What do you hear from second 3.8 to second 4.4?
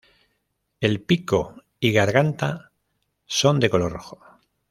rojo.